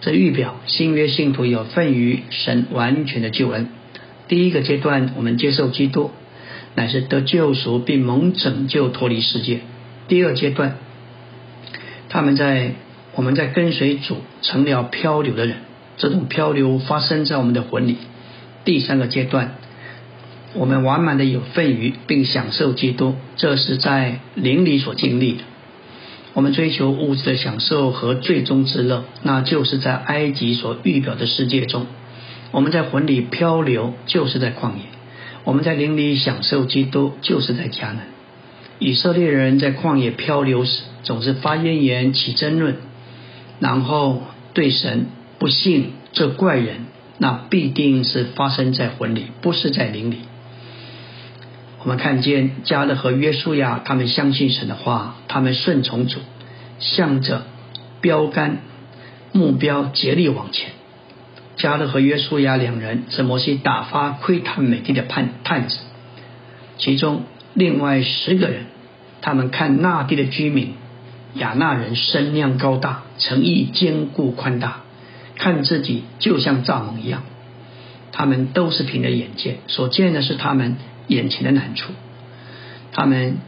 [0.00, 3.68] 这预表新约信徒有份于神完全的救恩。
[4.26, 6.12] 第一个阶段，我们接受基督，
[6.78, 9.62] 乃是得救赎并蒙拯救脱离世界。
[10.06, 10.76] 第二阶段，
[12.08, 12.74] 他们在
[13.16, 15.56] 我们在跟随主成了漂流的人，
[15.96, 17.96] 这种漂流发生在我们的魂里。
[18.64, 19.56] 第三个阶段。
[20.54, 25.40] 我们完满的有份于并享受基督，这是在灵里所经历的。
[26.32, 31.82] 我们追求物质的享受和最终之乐，那就是在埃及所预表的世界中；
[32.50, 34.86] 我们在魂里漂流，就是在旷野；
[35.44, 38.00] 我们在灵里享受基督，就是在迦南。
[38.78, 42.76] 以色列人在旷野漂流时，总是发怨言、起争论，
[43.58, 44.22] 然后
[44.54, 45.06] 对神
[45.38, 46.86] 不信这怪人，
[47.18, 50.18] 那必定是发生在魂里，不是在灵里。
[51.82, 56.18] 我们看见加勒和约书亚，他们相信神的话，他们顺从主，
[56.78, 57.42] 向着
[58.00, 58.58] 标杆
[59.32, 60.70] 目标竭力往前。
[61.58, 65.76] 加勒和约书亚两人是摩西打发窥探美地的探探子，
[66.78, 68.66] 其中另外十个人，
[69.20, 70.74] 他们看那地的居民
[71.34, 74.82] 亚纳人身量高大，诚意坚固宽大，
[75.36, 77.24] 看自己就像蚱蜢一样。
[78.12, 80.76] 他们都是凭着眼见，所见的是他们。
[81.08, 81.94] 眼前的难处，
[82.92, 83.38] 他们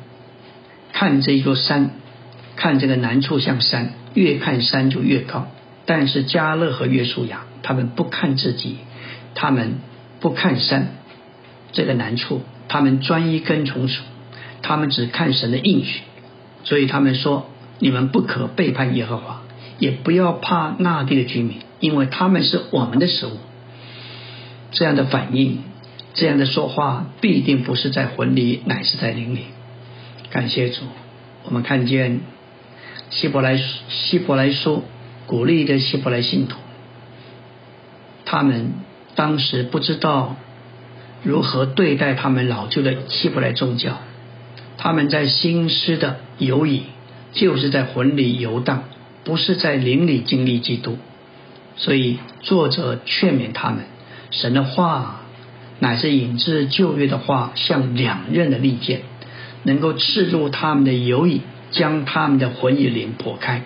[0.94, 1.90] 看这一座山，
[2.56, 5.46] 看这个难处像山，越看山就越高。
[5.84, 8.76] 但是加勒和约书亚，他们不看自己，
[9.34, 9.78] 他们
[10.20, 10.94] 不看山
[11.72, 14.02] 这个难处，他们专一跟从主，
[14.62, 16.00] 他们只看神的应许。
[16.64, 19.42] 所以他们说：你们不可背叛耶和华，
[19.78, 23.32] 也不要怕那地的居民，因为他们是我们的食物。
[24.72, 25.64] 这样的反应。
[26.12, 29.44] 这样的说话必定不是在魂里，乃是在灵里。
[30.30, 30.82] 感谢主，
[31.44, 32.20] 我们看见
[33.10, 33.56] 希伯来
[33.88, 34.82] 希伯来书
[35.26, 36.58] 鼓励的希伯来信徒，
[38.30, 38.74] 他们
[39.16, 40.36] 当时不知道
[41.24, 43.96] 如何对待他们老旧的希伯来宗教，
[44.78, 46.82] 他们在新诗的游移，
[47.32, 48.84] 就是在魂里游荡，
[49.24, 50.96] 不是在灵里经历基督。
[51.74, 53.80] 所以作者劝勉他们，
[54.30, 55.16] 神的话。
[55.82, 59.00] 乃是引自旧约的话，像两刃的利剑，
[59.62, 61.40] 能够刺入他们的犹疑，
[61.70, 63.62] 将他们的魂与灵破开。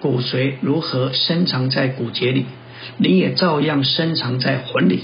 [0.00, 2.46] 骨髓如何深藏在骨节里，
[2.98, 5.00] 灵也照样深藏在魂里。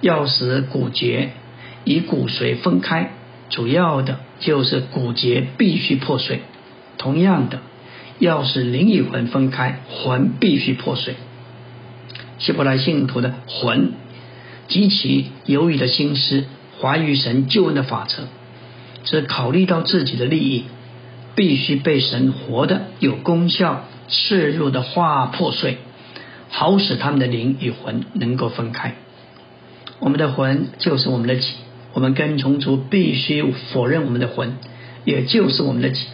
[0.00, 1.30] 要使骨节
[1.84, 3.10] 与骨髓分开，
[3.50, 6.40] 主要的就是骨节必须破碎。
[6.96, 7.58] 同样的，
[8.18, 11.16] 要使灵与魂分开，魂必须破碎。
[12.38, 13.92] 希伯来信徒的魂。
[14.68, 16.44] 极其犹豫的心思，
[16.80, 18.22] 怀疑神救恩的法则，
[19.04, 20.64] 只考虑到自己的利益，
[21.34, 25.78] 必须被神活的有功效刺入的话破碎，
[26.50, 28.94] 好使他们的灵与魂能够分开。
[30.00, 31.48] 我们的魂就是我们的己，
[31.94, 34.54] 我们跟从主必须否认我们的魂，
[35.04, 36.06] 也就是我们的己。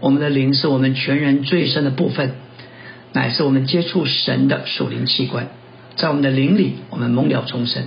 [0.00, 2.32] 我们的灵是我们全人最深的部分，
[3.12, 5.48] 乃是我们接触神的属灵器官。
[5.96, 7.84] 在我们的灵里，我们蒙了重生。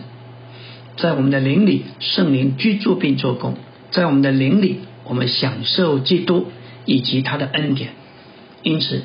[0.96, 3.54] 在我们的灵里，圣灵居住并做工；
[3.92, 6.48] 在我们的灵里，我们享受基督
[6.86, 7.90] 以及他的恩典。
[8.64, 9.04] 因此，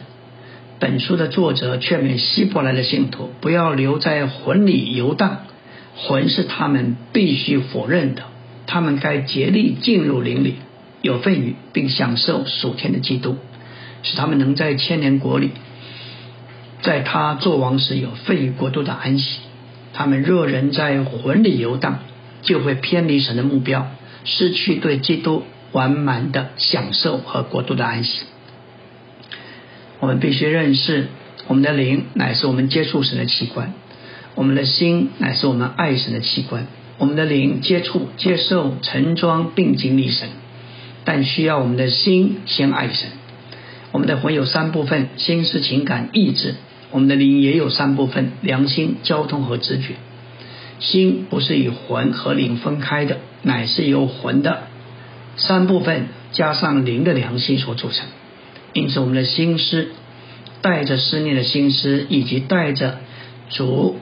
[0.82, 5.42] 本书的作者劝勉希伯来的信徒不要留在魂里游荡，
[5.94, 8.24] 魂是他们必须否认的。
[8.66, 10.56] 他们该竭力进入灵里，
[11.00, 13.36] 有份于并享受属天的基督，
[14.02, 15.52] 使他们能在千年国里，
[16.80, 19.38] 在他做王时有份于国度的安息。
[19.92, 22.00] 他们若人在魂里游荡，
[22.42, 23.86] 就会偏离神的目标，
[24.24, 28.24] 失去对基督完满的享受和国度的安息。
[30.02, 31.06] 我们必须认识，
[31.46, 33.72] 我们的灵乃是我们接触神的器官，
[34.34, 36.66] 我们的心乃是我们爱神的器官。
[36.98, 40.28] 我们的灵接触、接受、盛装并经历神，
[41.04, 43.10] 但需要我们的心先爱神。
[43.92, 46.56] 我们的魂有三部分：心是情感、意志。
[46.90, 49.94] 我们的灵也有三部分：良心、交通和直觉。
[50.80, 54.64] 心不是与魂和灵分开的，乃是由魂的
[55.36, 58.04] 三部分加上灵的良心所组成。
[58.72, 59.88] 因此，我们的心思
[60.60, 62.98] 带着思念的心思，以及带着
[63.50, 63.96] 主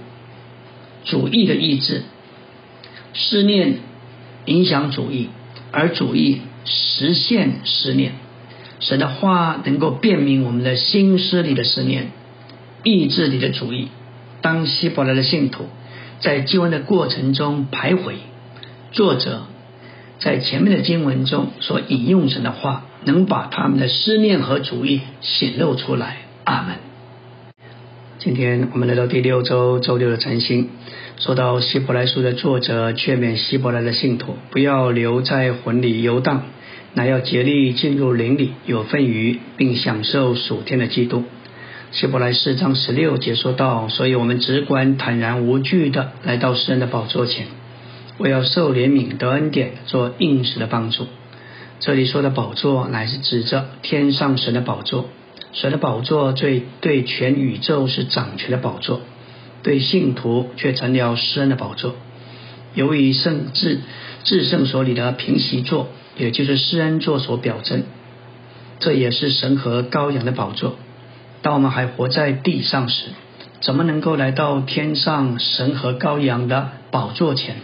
[1.04, 2.02] 主义的意志，
[3.14, 3.78] 思念
[4.44, 5.28] 影响主义，
[5.72, 8.12] 而主义实现思念。
[8.78, 12.12] 神的话能够辨明我们的心思里的思念。
[12.82, 13.88] 意志里的主义，
[14.40, 15.66] 当希伯来的信徒
[16.20, 18.14] 在救恩的过程中徘徊，
[18.92, 19.42] 作者
[20.18, 26.18] 在前面的经文中所引用神的话，能把他们的思念和主义显露出来。
[26.44, 26.76] 阿门。
[28.18, 30.68] 今天我们来到第六周周六的晨星，
[31.18, 36.42] 说到希伯来书的作者劝勉希伯来的信徒不要留在魂里游荡，
[36.92, 41.24] 乃要竭力进入灵里，有份于并享受属天的基督。
[41.92, 47.46] 希伯来四章十六节说到：“所以我们只管坦然无惧的来到神的宝座前，
[48.18, 51.06] 我要受怜悯得恩典，做应时的帮助。
[51.80, 55.08] 这里说的宝座，乃是指着天上神的宝座。
[55.52, 59.00] 神的宝座对对全宇宙是掌权的宝座，
[59.62, 61.96] 对信徒却成了施恩的宝座。
[62.74, 63.80] 由于圣至
[64.24, 67.82] 至圣所里的平息座，也就是施恩座所表征，
[68.78, 70.76] 这也是神和羔羊的宝座。
[71.42, 73.06] 当我们还活在地上时，
[73.62, 77.56] 怎么能够来到天上神和羔羊的宝座前？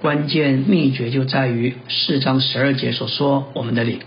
[0.00, 4.00] 关键秘诀就在于四章十二节所说我们的灵。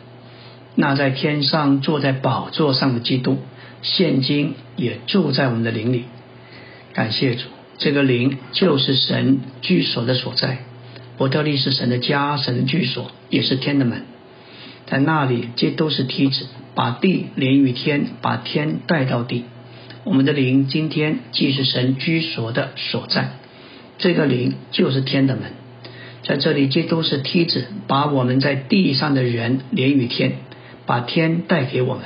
[0.76, 3.40] 那在天上坐在宝座上的基督，
[3.82, 6.06] 现今也住在我们的灵里。
[6.94, 10.60] 感谢主，这个灵就是神居所的所在。
[11.18, 14.04] 伯特利是神的家，神的居所，也是天的门。
[14.86, 19.44] 在那里，这都是梯子，把地连于天，把天带到地。
[20.06, 23.32] 我们的灵今天既是神居所的所在，
[23.98, 25.59] 这个灵就是天的门。
[26.24, 30.34] 在这里，基督是梯子，把我们在地上的人连与天。
[30.86, 32.04] 把天带给我们，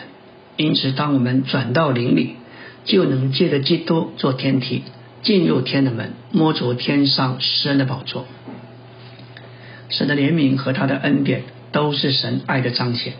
[0.58, 2.36] 因此，当我们转到灵里，
[2.84, 4.84] 就能借着基督做天梯，
[5.22, 8.26] 进入天的门，摸着天上神的宝座。
[9.88, 13.14] 神的怜悯和他的恩典都是神爱的彰显。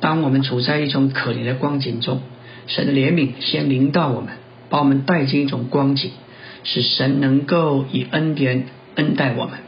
[0.00, 2.20] 当我们处在一种可怜的光景中，
[2.66, 4.30] 神的怜悯先临到我们，
[4.68, 6.10] 把我们带进一种光景，
[6.64, 9.60] 使神能够以恩典恩待我们。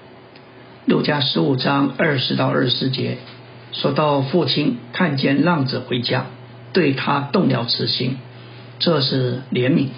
[0.87, 3.17] 路加十五章二十到二十节。
[3.73, 6.27] 说到父亲看见浪子回家，
[6.73, 8.19] 对他动了慈心，
[8.79, 9.89] 这是怜悯，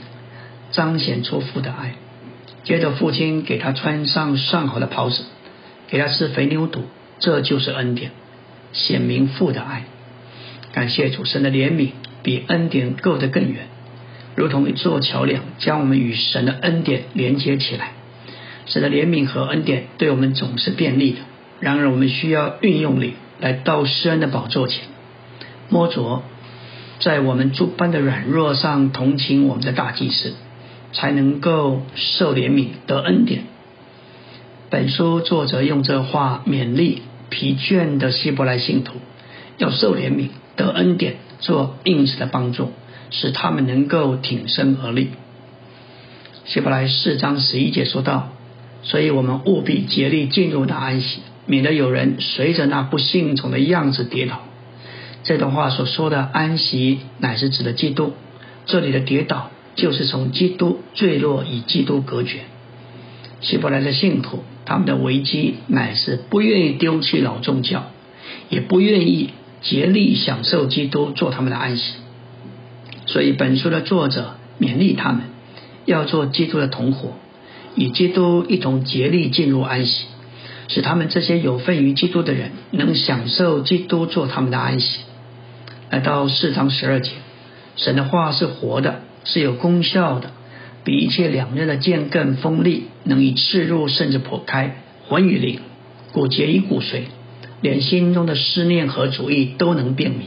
[0.70, 1.94] 彰显出父的爱。
[2.62, 5.24] 接着父亲给他穿上上好的袍子，
[5.88, 6.84] 给他吃肥牛肚，
[7.18, 8.12] 这就是恩典，
[8.72, 9.84] 显明父的爱。
[10.72, 11.90] 感谢主神的怜悯
[12.22, 13.66] 比恩典够得更远，
[14.36, 17.92] 如同一座桥梁，将我们与神的恩典连接起来。
[18.66, 21.18] 神的怜悯和恩典对我们总是便利的，
[21.60, 23.14] 然而我们需要运用力。
[23.38, 24.84] 来到施恩的宝座前，
[25.68, 26.22] 摸着
[27.00, 30.32] 在我们诸般的软弱上同情我们的大祭司，
[30.94, 33.42] 才能够受怜悯得恩典。
[34.70, 38.94] 本书作者用这话勉励疲倦的希伯来信徒，
[39.58, 42.72] 要受怜悯得恩典，做应时的帮助，
[43.10, 45.10] 使他们能够挺身而立。
[46.46, 48.30] 希伯来四章十一节说道
[48.86, 54.40] ：“所以我们务必竭力进入那安息。”免得有人随着那不幸从的样子跌倒。
[55.22, 58.14] 这段话所说的安息，乃是指的基督。
[58.64, 62.40] 这里的跌倒，就是从基督坠落与基督隔绝。
[63.42, 67.92] 希伯来的信徒，他们的危机乃是不愿意丢弃老宗教，
[68.48, 69.30] 也不愿意
[69.62, 71.94] 竭力享受基督做他们的安息。
[73.06, 75.20] 所以本书的作者勉励他们，
[75.84, 77.12] 要做基督的同伙，
[77.76, 80.06] 与基督一同竭力进入安息。
[80.68, 85.02] 使他们这些有份于基督的人能享受基督做他们的安息。
[85.90, 87.12] 来到四章十二节，
[87.76, 90.32] 神的话是活的，是有功效的，
[90.82, 95.60] 比一切两刃的剑更锋利，能以刺入甚至破开魂与灵、
[96.12, 97.02] 骨节与骨髓，
[97.60, 100.22] 连心中的思念和主意都能辨明。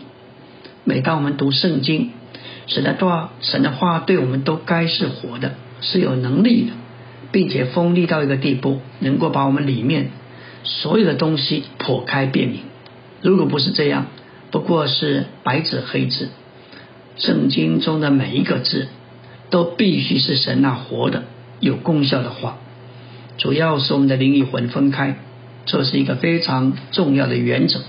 [0.86, 2.12] 每当我们读圣经，
[2.68, 6.72] 神的话，神的话对我们都该是活的，是有能力的，
[7.32, 10.10] 并且锋利到一个地步，能够把我们里面。
[10.64, 12.60] 所有的东西破开辨明，
[13.22, 14.08] 如果不是这样，
[14.52, 16.30] 不过是白纸黑字。
[17.18, 18.88] 圣经中的每一个字，
[19.50, 21.24] 都必须是神那活的、
[21.60, 22.58] 有功效的话。
[23.38, 25.18] 主要是我们的灵与魂分开，
[25.66, 27.82] 这是一个非常重要的原则。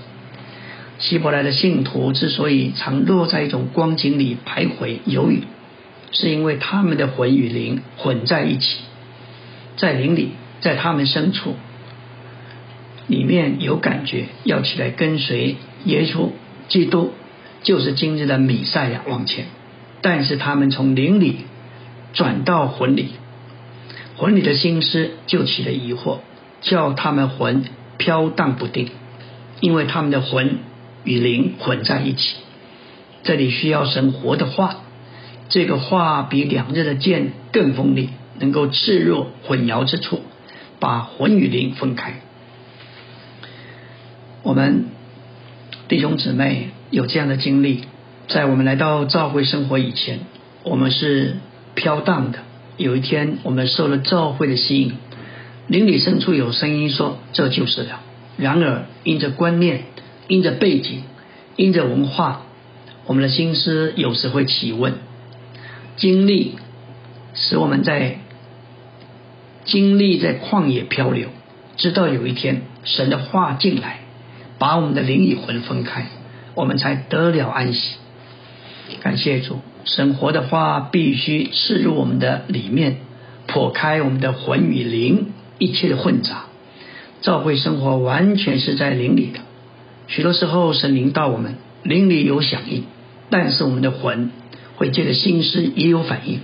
[0.99, 5.43] 希伯来的信徒之所以常落在一种光景里徘徊犹豫，
[6.11, 8.77] 是因为他们的魂与灵混在一起，
[9.77, 11.55] 在灵里，在他们深处。
[13.07, 16.29] 里面有感觉要起来跟随耶稣
[16.69, 17.11] 基督，
[17.61, 19.45] 就是今日的米赛亚往前，
[20.01, 21.39] 但是他们从灵里
[22.13, 23.09] 转到魂里，
[24.15, 26.19] 魂里的心思就起了疑惑，
[26.61, 27.65] 叫他们魂
[27.97, 28.89] 飘荡不定，
[29.59, 30.59] 因为他们的魂
[31.03, 32.37] 与灵混在一起。
[33.23, 34.77] 这里需要神活的话，
[35.49, 38.09] 这个话比两日的剑更锋利，
[38.39, 40.21] 能够置入混淆之处，
[40.79, 42.21] 把魂与灵分开。
[44.43, 44.85] 我们
[45.87, 47.81] 弟兄姊妹有这样的经历，
[48.27, 50.21] 在我们来到教会生活以前，
[50.63, 51.37] 我们是
[51.75, 52.39] 飘荡的。
[52.77, 54.93] 有一天，我们受了教会的吸引，
[55.67, 58.01] 灵里深处有声音说：“这就是了。”
[58.37, 59.83] 然而，因着观念、
[60.27, 61.03] 因着背景、
[61.57, 62.43] 因着文化，
[63.05, 64.93] 我们的心思有时会起问。
[65.97, 66.55] 经历
[67.33, 68.17] 使我们在
[69.65, 71.29] 经历在旷野漂流，
[71.77, 73.99] 直到有一天神的话进来，
[74.57, 76.07] 把我们的灵与魂分开，
[76.55, 77.95] 我们才得了安息。
[79.01, 82.97] 感谢主，神活的话必须刺入我们的里面，
[83.47, 85.27] 破开我们的魂与灵
[85.59, 86.45] 一切的混杂。
[87.21, 89.39] 教会生活完全是在灵里的，
[90.07, 92.83] 许多时候神灵到我们灵里有响应，
[93.29, 94.31] 但是我们的魂
[94.75, 96.39] 会借着心思也有反应，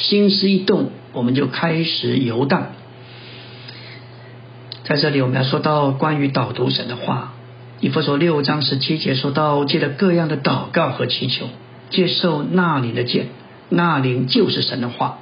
[0.00, 2.68] 心思一动，我们就开始游荡。
[4.84, 7.34] 在这里，我们要说到关于导读神的话，
[7.80, 11.48] 以弗所六章十七节说到，借着各样的祷告和祈求，
[11.90, 13.26] 接受那灵的剑，
[13.68, 15.18] 那灵就是神的话，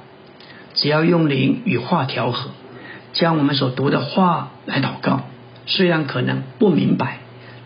[0.73, 2.51] 只要用灵与话调和。
[3.11, 5.23] 将我们所读的话来祷告，
[5.65, 7.19] 虽然可能不明白，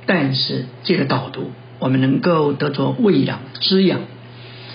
[0.07, 4.01] 但是借着导读，我们能够得着喂养、滋养，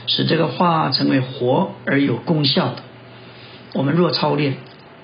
[0.09, 2.83] 使这个话成为活而有功效的。
[3.75, 4.57] 我们若操练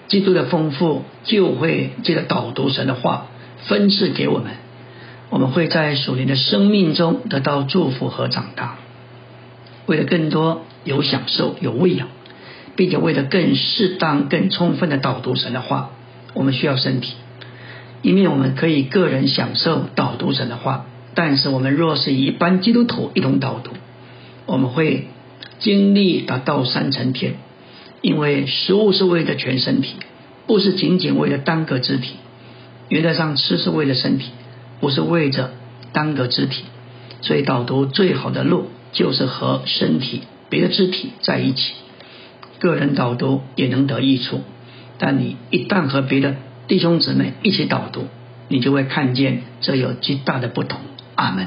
[0.08, 3.28] 基督的丰富，就会借着导读神的话
[3.68, 4.54] 分赐给我们，
[5.30, 8.78] 我们会在属灵的生命中得到祝福和长大。
[9.86, 12.08] 为了更多有享受、有喂养。
[12.76, 15.90] 并且为了更适当、更充分的导读神的话，
[16.32, 17.14] 我们需要身体。
[18.02, 23.70] 一面我们可以个人享受导读神的话，但是我们若是一般基督徒一同导读，
[24.46, 25.08] 我们会
[25.58, 27.34] 经历达到三层天。
[28.00, 29.94] 因为食物是为了全身体，
[30.46, 32.16] 不是仅仅为了单个肢体。
[32.90, 34.30] 原则上吃是为了身体，
[34.78, 35.52] 不是为着
[35.92, 36.64] 单个肢体。
[37.22, 40.20] 所以导读最好的路就是和身体
[40.50, 41.72] 别的肢体在一起。
[42.58, 44.42] 个人导读也能得益处，
[44.98, 46.36] 但你一旦和别的
[46.68, 48.08] 弟兄姊妹一起导读，
[48.48, 50.78] 你就会看见这有极大的不同。
[51.14, 51.46] 阿门。